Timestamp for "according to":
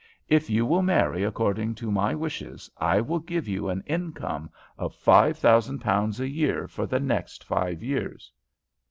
1.23-1.91